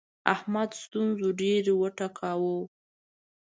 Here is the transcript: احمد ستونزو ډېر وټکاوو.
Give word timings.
احمد 0.33 0.69
ستونزو 0.83 1.27
ډېر 1.41 1.63
وټکاوو. 1.81 2.57